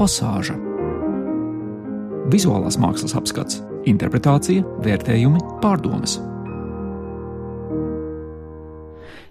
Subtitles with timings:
[0.00, 0.56] pasāža.
[2.32, 3.60] Vizuālās mākslas apskats,
[3.90, 6.16] interpretācija, vērtējumi, pārdomas.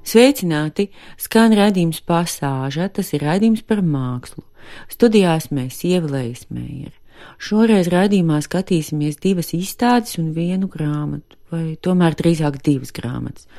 [0.10, 0.88] Sveicināti!
[1.22, 4.46] Skan redzējums pasāža, tas ir redzējums par mākslu.
[4.92, 6.96] Studijās mēs ievēlējas mēri.
[7.42, 13.50] Šoreiz raidījumā skatīsimies divas izstādes un vienu grāmatu, vai tomēr drīzāk divas grāmatas.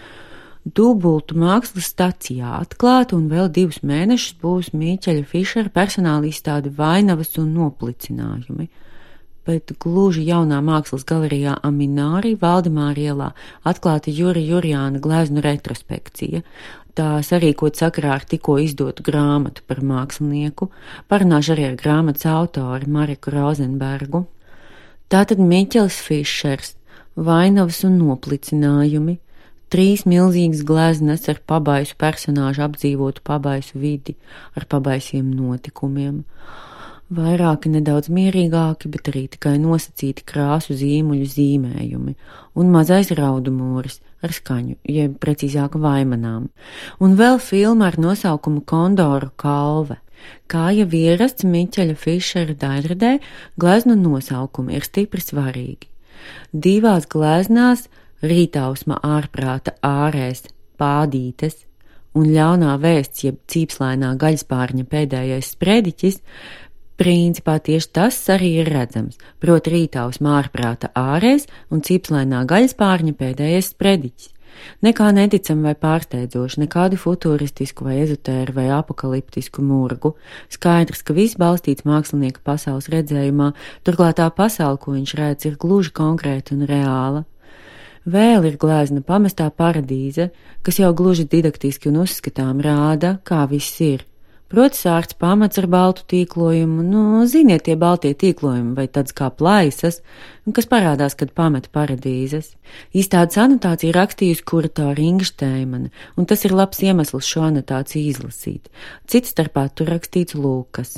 [0.64, 7.54] Dubultu mākslas stacijā atklāta un vēl divus mēnešus būs Mīķeļa Fišera personāla izstāde Vainavas un
[7.56, 8.68] noplicinājumi
[9.50, 13.30] bet gluži jaunā mākslas galerijā Amināri Valdemāra ielā
[13.66, 16.42] atklāta Juri Jurjāna gleznu retrospekcija.
[16.98, 20.68] Tā sarīkot sakarā ar tikko izdotu grāmatu par mākslinieku,
[21.08, 24.24] parunāšu arī ar grāmatas autoru Mariku Rozenbergu.
[25.10, 26.74] Tātad Miķels Fišers,
[27.16, 29.16] Vainavas un noplicinājumi,
[29.70, 34.16] trīs milzīgas gleznas ar pabaisu personāžu apdzīvotu pabaisu vidi,
[34.58, 36.24] ar pabaisiem notikumiem.
[37.10, 42.14] Vairāki nedaudz mierīgāki, bet arī tikai nosacīti krāsu zīmuļu zīmējumi,
[42.54, 46.46] un mazais raudu mūris ar skaņu, jeb precīzāk vaimanām,
[47.02, 49.98] un vēl filma ar nosaukumu Kondoru kalve.
[50.50, 53.14] Kā jau ierasts Miķeļa Fišera daļradē,
[53.58, 55.88] gleznu nosaukumi ir stipri svarīgi.
[56.52, 57.88] Divās gleznās
[58.22, 60.46] rītausma ārprāta ārēs
[60.80, 61.64] pādītes
[62.16, 66.20] un ļaunā vēsts, jeb cīpslainā gaļspārņa pēdējais sprediķis,
[67.00, 74.34] Principā tieši tas arī ir redzams, proti rītaus mārprāta ārēs un cipslainā gaļspārņa pēdējais sprediķis.
[74.84, 80.12] Nekā neticam vai pārsteidzoši, nekādu futuristisku vai ezotēru vai apakaliptisku murgu.
[80.52, 83.54] Skaidrs, ka viss balstīts mākslinieka pasaules redzējumā,
[83.88, 87.24] turklāt tā pasaule, ko viņš redz, ir gluži konkrēta un reāla.
[88.08, 90.30] Vēl ir glēzna pamestā paradīze,
[90.64, 94.06] kas jau gluži didaktiski un uzskatām rāda, kā viss ir.
[94.50, 100.00] Proti, sārts pamats ar baltu tīklojumu, nu, ziniet, tie baltie tīklojumi vai tāds kā plaisas,
[100.56, 102.56] kas parādās, kad pameta paradīzes.
[102.90, 108.66] Izstādes anotācija rakstījusi kuratora Inga Šteimane, un tas ir labs iemesls šo anotāciju izlasīt.
[109.06, 110.96] Cits starpā tur rakstīts Lūkas.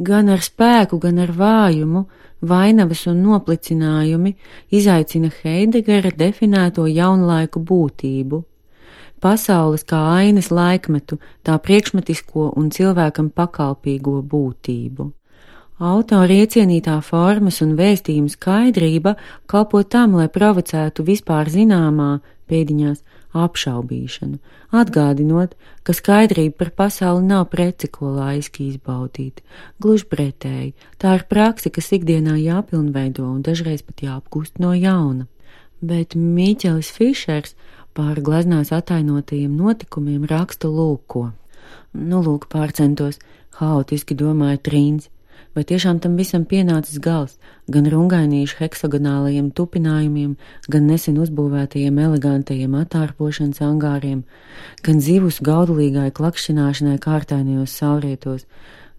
[0.00, 2.06] Gan ar spēku, gan ar vājumu,
[2.40, 4.34] vainavas un noplicinājumi
[4.72, 8.44] izaicina Heidegera definēto jaunlaiku būtību
[9.20, 15.10] pasaules kā ainas laikmetu, tā priekšmetisko un cilvēkam pakalpīgo būtību.
[15.90, 19.14] Autora iecienītā formas un vēstījuma skaidrība
[19.48, 22.18] kalpo tam, lai provocētu vispār zināmā
[22.52, 23.00] pēdiņās
[23.36, 24.38] apšaubīšanu,
[24.74, 29.42] atgādinot, ka skaidrība par pasauli nav preci, ko laiski izbaudīt.
[29.82, 35.26] Gluži pretēji, tā ir praksa, kas ikdienā jāpilnveido un dažreiz pat jāapgūst no jauna.
[35.80, 37.54] Bet Mīķelis Fišers
[37.90, 41.32] Pār gleznās atainotajiem notikumiem raksta lūko.
[41.92, 43.18] Nu, lūk, pārcentos,
[43.58, 45.08] haotiski domāja Trīns,
[45.54, 47.38] vai tiešām tam visam pienācis gals,
[47.70, 50.36] gan rungainīšu heksagonālajiem tupinājumiem,
[50.70, 54.22] gan nesen uzbūvētajiem elegantajiem atārpošanas angāriem,
[54.86, 58.46] gan zivus gaudulīgai klakšķināšanai kārtainajos saurietos,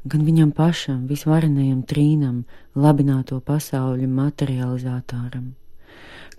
[0.03, 2.43] gan viņam pašam, visvarenajam trīnam,
[2.75, 5.60] labināto pasauļu materializātāram.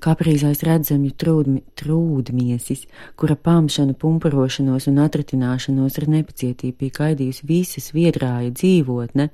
[0.02, 8.50] Kaprīzais redzamju trūdmi, trūdmiesis, kura pamšanu, pumpurošanos un atratināšanos ar nepacietību bija gaidījusi visas viedrāja
[8.50, 9.28] dzīvotne,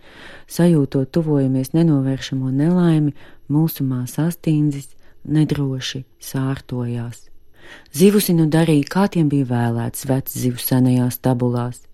[0.58, 3.16] sajūtot tuvojamies nenovēršamo nelaimi,
[3.48, 4.92] mūsumā sastīndzis,
[5.24, 7.24] nedroši sārtojās.
[7.96, 11.87] Zivusinu darīja, kā tiem bija vēlēts vecs zivu senajās tabulās.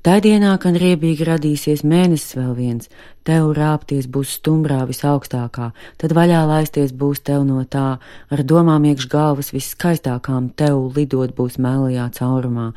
[0.00, 2.88] Tā dienā, kad riebīgi radīsies mēnesis vēl viens,
[3.28, 5.66] tev rāpties būs stumbrā visaugstākā,
[6.00, 7.98] tad vaļā laisties būs tev no tā,
[8.32, 12.70] ar domām iekš galvas viskaistākām tev lidot būs mēlajā caurumā.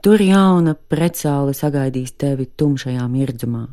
[0.00, 3.66] Tur jauna pretsaule sagaidīs tevi tumšajā mirdzumā.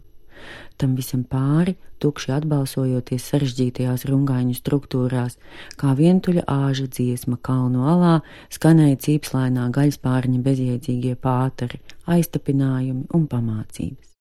[0.78, 5.38] Tam visam pāri, tukši atbalsojoties sarežģītajās rungāņu struktūrās,
[5.80, 8.20] kā vientuļa āža dziesma kalnu alā,
[8.53, 14.13] skanēja cīpslainā gaļspārņa bezjēdzīgie pāteri, aiztapinājumi un pamācības.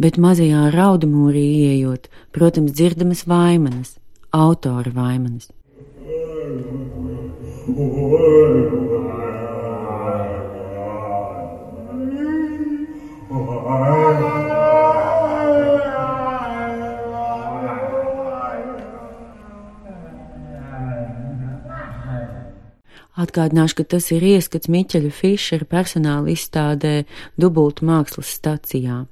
[0.00, 3.96] Bet mazajā raudamūrī ieejot, protams, dzirdamas vaimanas,
[4.34, 5.50] autora vaimanas.
[13.32, 14.39] Oh,
[23.18, 27.04] Atgādināšu, ka tas ir ieskats Miķeļa Fišera personāla izstādē
[27.40, 29.02] Dubultu mākslas stacijā.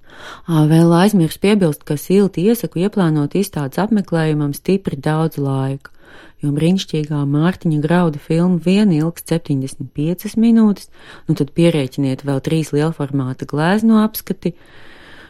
[0.47, 5.91] Vēl aizmirst piebilst, ka silti iesaku ieplānot izstādes apmeklējumam stipri daudz laika,
[6.39, 10.93] jo brīnišķīgā Mārtiņa grauda filma vien ilgs 75 minūtes,
[11.27, 14.55] nu tad pierēķiniet vēl trīs lielformāta glēzno apskati,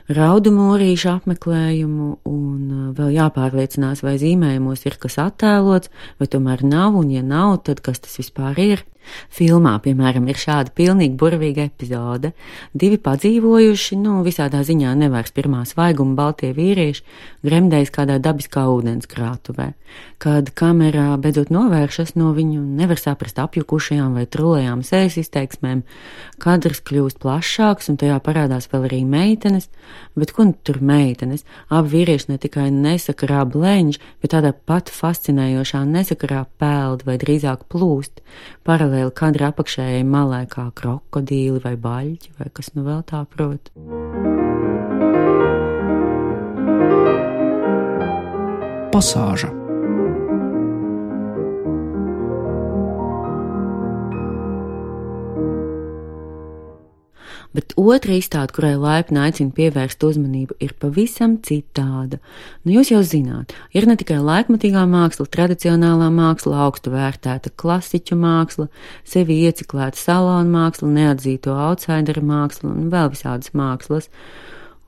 [0.09, 6.97] raudu mūrīšu apmeklējumu, un uh, vēl jāpārliecinās, vai zīmējumos ir kas attēlots, vai tomēr nav,
[7.01, 8.85] un ja nav, tad kas tas vispār ir.
[9.35, 12.33] Filmā, piemēram, ir šāda pilnīgi burvīga epizode.
[12.75, 17.05] Divi padzīvojuši, nu, visādā ziņā nevairs pirmā svaiguma baltie vīrieši,
[17.47, 19.73] gremdējas kādā dabiskā ūdenskrātuvē.
[20.19, 25.85] Kad kamerā beidzot novēršas no viņu, nevar saprast apjukušajām vai trulējām sējas izteiksmēm,
[26.43, 29.69] kadrs kļūst plašāks, un tajā parādās vēl arī meitenes,
[30.19, 31.47] bet ko nu tur meitenes?
[31.71, 38.19] Abi vīrieši ne tikai nesakarā blēņš, bet tādā pat fascinējošā nesakarā peld vai drīzāk plūst,
[38.67, 43.71] paralēli paralēli kadra apakšējai malai kā krokodīli vai baļķi vai kas nu vēl tā prot.
[48.93, 49.68] Pasāža
[57.57, 62.21] bet otra izstāde, kurai laipni aicina pievērst uzmanību, ir pavisam citāda.
[62.65, 68.69] Nu, jūs jau zināt, ir ne tikai laikmatīgā māksla, tradicionālā māksla, augstu vērtēta klasiķu māksla,
[69.09, 74.13] sevi ieciklēta salonu māksla, neatzīto outsideru māksla un vēl visādas mākslas.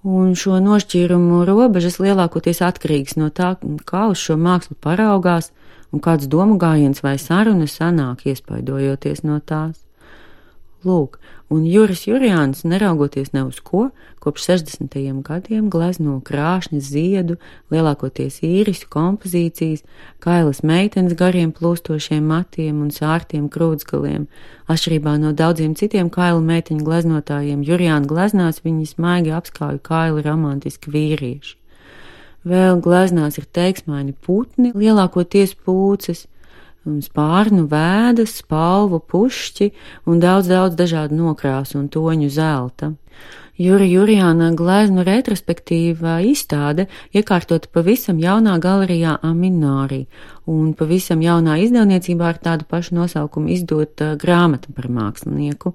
[0.01, 3.53] Un šo nošķīrumu robežas lielākoties atkarīgs no tā,
[3.85, 5.51] kā uz šo mākslu paraugās
[5.93, 9.90] un kāds domu gājiens vai saruna sanāk, iespaidojoties no tās.
[10.81, 11.19] Lūk,
[11.53, 13.91] un Juris Jurijāns, neraugoties ne uz ko,
[14.25, 14.95] kopš 60.
[15.27, 17.37] gadiem glezno krāšņas ziedu,
[17.69, 19.85] lielākoties īrisu kompozīcijas,
[20.25, 24.25] kailas meitenes gariem plūstošiem matiem un sārtiem krūtsgaliem.
[24.73, 31.57] Atšķirībā no daudziem citiem kailu meiteņu gleznotājiem, Jurijāna gleznās viņi smaigi apskauju kaili romantiski vīrieši.
[32.49, 36.25] Vēl gleznās ir teiksmaini putni, lielākoties pūces,
[36.85, 39.71] spārnu vēdas, spalvu pušķi
[40.07, 42.95] un daudz, daudz dažādu nokrāsu un toņu zelta.
[43.61, 50.07] Jura Jurijāna gleznu retrospektīvā izstāde iekārtota pavisam jaunā galerijā Aminārī
[50.49, 55.75] un pavisam jaunā izdevniecībā ar tādu pašu nosaukumu izdota grāmata par mākslinieku.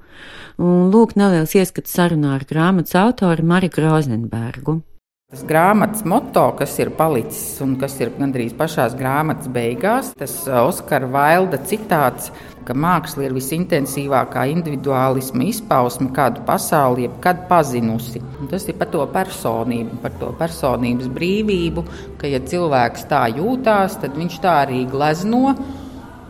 [0.57, 4.79] Un lūk neliels ieskats sarunā ar grāmatas autoru Mariju Grozenbergu.
[5.33, 10.59] Tas grāmatas moto, kas ir palicis un kas ir gandrīz pašā grāmatas beigās, tas uh,
[10.67, 12.27] Oskara Vailda citāts,
[12.67, 18.21] ka māksla ir visintensīvākā individuālisma izpausme, kādu pasauli jebkad pazinusi.
[18.37, 21.87] Un tas ir par to personību, par to personības brīvību,
[22.21, 25.55] ka ja cilvēks tā jūtās, tad viņš tā arī glezno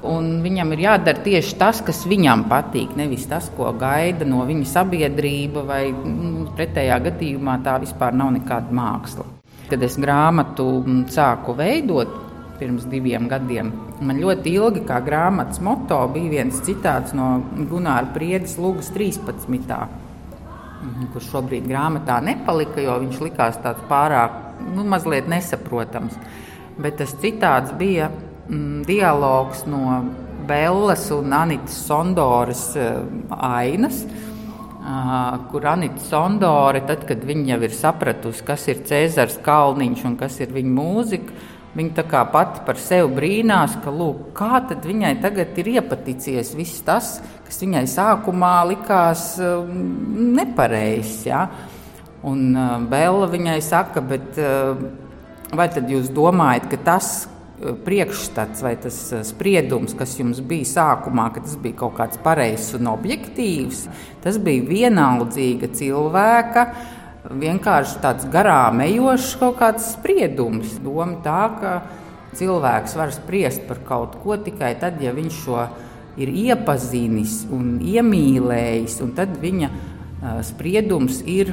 [0.09, 4.67] un viņam ir jādara tieši tas, kas viņam patīk, nevis tas, ko gaida no viņa
[4.71, 9.25] sabiedrība, vai nu, pretējā gadījumā tā vispār nav nekāda māksla.
[9.69, 10.67] Kad es grāmatu
[11.11, 12.21] sāku veidot
[12.59, 13.71] pirms diviem gadiem,
[14.05, 20.05] man ļoti ilgi kā grāmatas moto bija viens citāts no Gunāra Priedes Lūgas 13.
[20.85, 24.37] Mhm, kurš šobrīd grāmatā nepalika, jo viņš likās tāds pārāk
[24.75, 26.17] nu, nesaprotams.
[26.77, 28.09] Bet tas citāts bija
[28.49, 30.03] mm, dialogs no
[30.45, 34.05] Bellas un Anitas Sondoras uh, ainas.
[34.05, 40.17] Uh, kur Anita Sondore, tad, kad viņa jau ir sapratusi, kas ir Cēzars Kalniņš un
[40.19, 41.33] kas ir viņa mūzika,
[41.73, 46.53] viņa tā kā pati par sevi brīnās, ka, lūk, kā tad viņai tagad ir iepaticies
[46.53, 47.15] viss tas,
[47.47, 49.65] kas viņai sākumā likās uh,
[50.37, 51.23] nepareizs.
[51.31, 51.47] Ja?
[52.21, 54.37] Un uh, Bela viņai saka, bet
[55.55, 57.25] vai tad jūs domājat, ka tas,
[57.59, 62.73] priekšstats vai tas eh, spriedums, kas jums bija sākumā, ka tas bija kaut kāds pareizs
[62.77, 63.85] un objektīvs,
[64.23, 66.67] tas bija vienaldzīga cilvēka.
[67.25, 70.75] Vienkārši tāds garām ejošs kaut kāds spriedums.
[70.83, 71.71] Doma tā, ka
[72.37, 75.63] cilvēks var spriest par kaut ko tikai tad, ja viņš šo
[76.21, 81.51] ir iepazinis un iemīlējis, un tad viņa uh, spriedums ir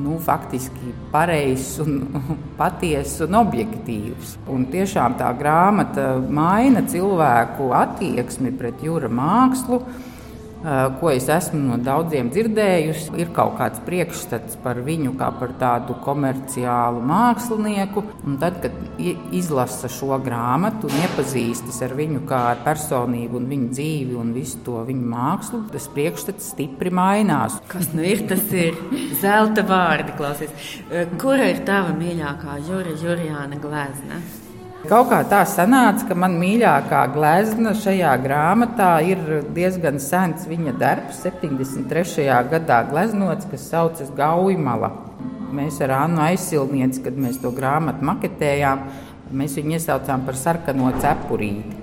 [0.00, 2.06] nu, faktiski pareizs, un
[2.60, 4.36] patiess un objektīvs.
[4.52, 9.82] Un tiešām tā grāmata maina cilvēku attieksmi pret jūra mākslu.
[10.66, 13.12] Eh, ko es esmu no daudziem dzirdējusi.
[13.22, 18.02] Ir kaut kāds priekšstats par viņu kā par tādu komerciālu mākslinieku.
[18.26, 23.68] Un tad, kad izlasa šo grāmatu un iepazīstas ar viņu kā ar personību, un viņa
[23.76, 27.60] dzīvi un visu to viņa mākslu, tas priekšstats stipri mainās.
[27.70, 28.24] Kas nu ir?
[28.26, 28.74] Tas ir
[29.20, 30.66] zelta vārdi, klausies.
[30.90, 34.18] Eh, kura ir tava mīļākā Jura Jurijāna glezna?
[34.86, 39.18] Kaut kā tā sanāca, ka man mīļākā glezna šajā grāmatā ir
[39.50, 42.22] diezgan sens viņa darbs, 73.
[42.52, 44.92] gadā gleznots, kas saucas Gaujmala.
[45.58, 48.84] Mēs ar Annu aizsilnieci, kad mēs to grāmatu maketējām,
[49.34, 51.82] mēs viņu iesaucām par sarkano cepurīti.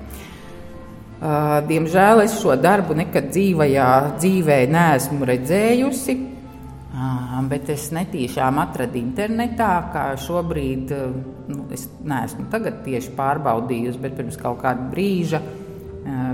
[1.68, 6.16] Diemžēl es šo darbu nekad dzīvajā dzīvē neesmu redzējusi.
[7.50, 10.94] Bet es netīšām atradu internetā, kā šobrīd,
[11.50, 15.42] nu, es neesmu tieši pārbaudījusi, bet pirms kaut kāda brīža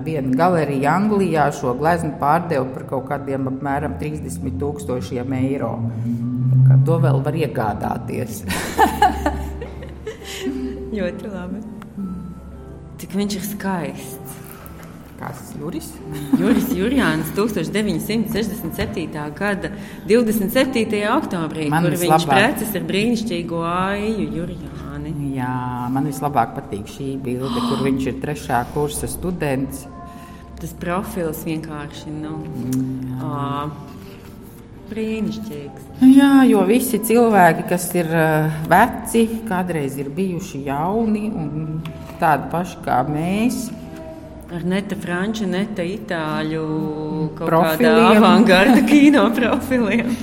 [0.06, 5.74] viena galerija Anglijā šo gleznu pārdeva par kaut kādiem apmēram 30 tūkstošiem eiro.
[6.68, 8.44] Kā to vēl var iegādāties.
[10.98, 11.62] Ļoti labi.
[13.00, 14.19] Cik viņš ir skaists.
[15.20, 15.90] Kas Juris?
[16.40, 19.36] Juris Jurijāns 1967.
[19.36, 19.68] gada
[20.08, 21.04] 27.
[21.12, 25.12] oktobrī, man kur viņš preces ar brīnišķīgo aiju Jurijāni.
[25.36, 27.68] Jā, man vislabāk patīk šī bilde, oh.
[27.68, 29.84] kur viņš ir trešā kursa students.
[30.60, 33.90] Tas profils vienkārši, nu, mm,
[34.90, 35.88] brīnišķīgs.
[36.16, 38.10] Jā, jo visi cilvēki, kas ir
[38.72, 41.82] veci, kādreiz ir bijuši jauni un
[42.20, 43.68] tādi paši kā mēs,
[44.56, 46.66] ar neta franču, neta itāļu
[47.38, 47.96] kaut profiliem.
[47.96, 50.14] kādā avangarda kino profiliem.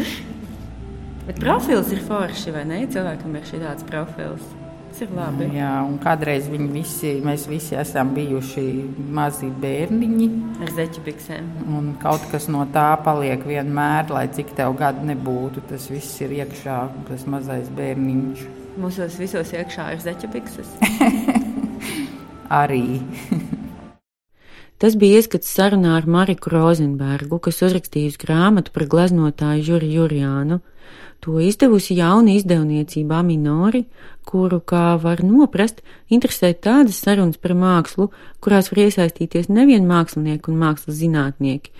[1.26, 2.84] Bet profils ir forši, vai ne?
[2.90, 4.54] Cilvēkam ir šī tāds profils.
[4.96, 8.62] Jā, un kādreiz visi, mēs visi esam bijuši
[9.12, 10.28] mazi bērniņi.
[10.64, 11.50] Ar zeķu biksēm.
[11.68, 15.66] Un kaut kas no tā paliek vienmēr, lai cik tev gadu nebūtu.
[15.68, 16.78] Tas viss ir iekšā,
[17.10, 18.46] tas mazais bērniņš.
[18.80, 20.72] Mūsos visos iekšā ir zeķu bikses.
[22.62, 23.02] Arī.
[24.76, 30.58] Tas bija ieskats sarunā ar Mariku Rozenbergu, kas uzrakstījusi grāmatu par gleznotāju Juri Jurijānu.
[31.24, 33.86] To izdevusi jauna izdevniecība Minori,
[34.28, 35.80] kuru, kā var noprast,
[36.12, 38.10] interesē tādas sarunas par mākslu,
[38.44, 41.72] kurās var iesaistīties nevien mākslinieki un mākslas zinātnieki,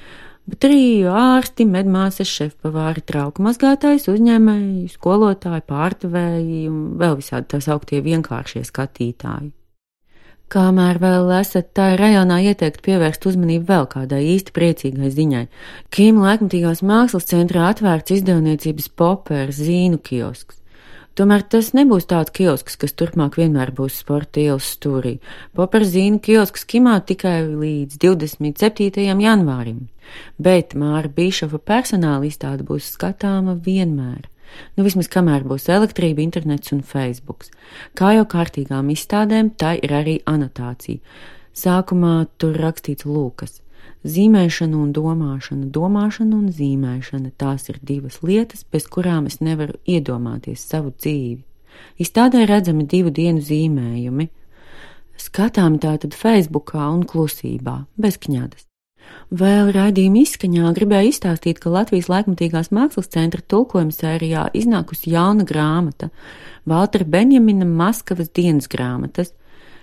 [0.49, 8.01] bet arī ārsti, medmāsas, šefpavāri, trauku mazgātājs, uzņēmēji, skolotāji, pārdevēji un vēl visādi tā sauktie
[8.09, 9.53] vienkāršie skatītāji.
[10.47, 15.41] Kamēr vēl esat tā rajonā, ieteikt pievērst uzmanību vēl kādai īsti priecīgai ziņai.
[15.91, 20.61] Kīma laikmatīgās mākslas centrā atvērts izdevniecības popēra zīnu kiosks.
[21.19, 25.17] Tomēr tas nebūs tāds kiosks, kas turpmāk vienmēr būs sporta ielas stūrī.
[25.57, 29.03] Popēra zīnu kiosks Kimā tikai līdz 27.
[29.25, 29.87] janvārim,
[30.39, 34.29] bet Māra Bīšova personāla izstāde būs skatāma vienmēr.
[34.77, 37.49] Nu, vismaz kamēr būs elektrība, internets un Facebook.
[37.99, 41.01] Kā jau kārtīgām izstādēm, tā ir arī anotācija.
[41.57, 43.63] Sākumā tur rakstīts Lūkas.
[44.07, 50.63] Zīmēšana un domāšana, domāšana un zīmēšana- tās ir divas lietas, bez kurām es nevaru iedomāties
[50.63, 51.43] savu dzīvi.
[51.99, 54.29] Izstādē redzami divu dienu zīmējumi.
[55.17, 58.66] Skatāmi tātad Facebookā un klusībā, bez kņadas.
[59.31, 66.11] Vēl raidījuma izskaņā gribēju izstāstīt, ka Latvijas laikmatīgās mākslas centra tulkojuma sērijā iznākusi jauna grāmata-
[66.71, 69.33] Valtera Benjamina Maskavas dienas grāmatas.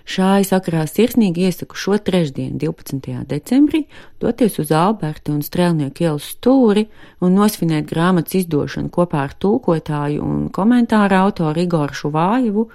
[0.04, 3.22] Šādi sakarā sirsnīgi iesaku šo trešdienu, 12.
[3.24, 3.86] decembrī,
[4.20, 6.84] doties uz Alberta un Strēlnieku ielas stūri
[7.24, 12.66] un nosvinēt grāmatas izdošanu kopā ar tulkotāju un komentāru autoru Igoru Šuvājevu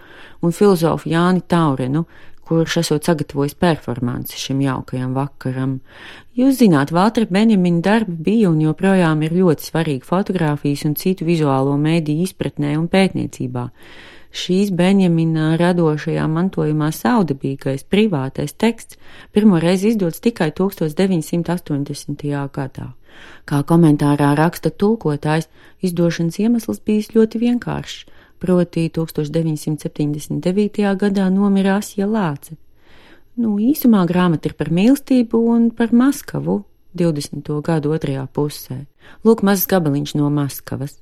[0.42, 2.08] un filozofu Jāni Taurenu,
[2.50, 5.76] kurš esot sagatavojis performanci šim jaukajam vakaram.
[6.34, 11.76] Jūs zināt, Valtra Benjamina darbi bija un joprojām ir ļoti svarīgi fotografijas un citu vizuālo
[11.78, 13.68] mēdīju izpratnē un pētniecībā.
[14.34, 18.98] Šīs Benjamina radošajā mantojumā saudabīgais privātais teksts
[19.34, 22.26] pirmo reizi izdots tikai 1980.
[22.58, 22.94] gadā.
[23.46, 25.50] Kā komentārā raksta tulkotājs,
[25.86, 30.96] izdošanas iemesls bijis ļoti vienkāršs proti 1979.
[31.00, 32.56] gadā nomira Asja Lāce.
[33.40, 36.64] Nu, īsumā grāmata ir par mīlestību un par Maskavu
[36.98, 37.62] 20.
[37.64, 38.82] gadu otrajā pusē.
[39.24, 40.98] Lūk, mazs gabaliņš no Maskavas.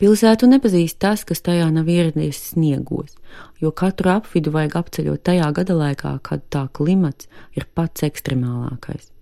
[0.00, 3.14] Pilsētu nepazīst tas, kas tajā nav ieradies sniegos,
[3.62, 9.12] jo katru apvidu vajag apceļot tajā gada laikā, kad tā klimats ir pats ekstremālākais.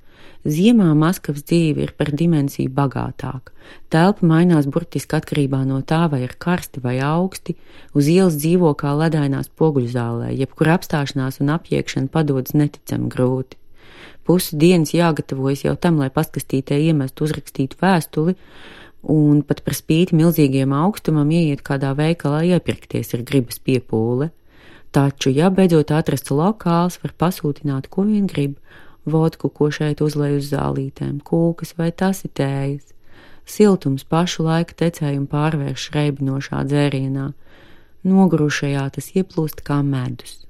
[0.46, 3.52] Ziemā Maskavas dzīve ir par dimensiju bagātāka.
[3.90, 7.56] Telpa mainās burtiski atkarībā no tā, vai ir karsti vai augsti,
[7.92, 13.58] uz ielas dzīvo kā ledainā spoguļu zālē, jebkur apstāšanās un apiekšana padodas neticami grūti.
[14.28, 18.36] Pusi dienas jāgatavojas jau tam, lai paskastītē iemestu uzrakstītu vēstuli,
[19.08, 24.30] un pat par spīti milzīgiem augstumam ieiet kādā veikalā iepirkties ir gribas piepūle.
[24.92, 28.56] Taču, ja beidzot atrasts lokāls, var pasūtināt, ko vien grib,
[29.12, 32.94] vodku, ko šeit uzlēj uz zālītēm, kūkas vai tasitējas.
[33.48, 37.30] Siltums pašu laika tecējumu pārvērš reibinošā dzērienā.
[38.08, 40.44] Nogurušajā tas ieplūst kā medus.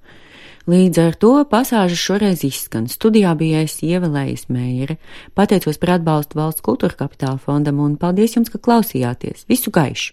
[0.69, 2.91] Līdz ar to pasāžas šoreiz izskan.
[2.93, 4.99] Studijā bija es ievēlējis mēri.
[5.39, 9.47] Pateicos par atbalstu valsts kultūra kapitāla fondam un paldies jums, ka klausījāties.
[9.49, 10.13] Visu gaišu!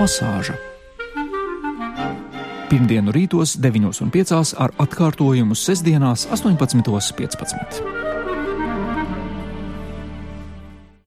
[0.00, 0.69] Pasāža
[2.70, 7.99] Pirmdienu rītos 9.5 ar atkārtojumu sestdienās 18.15.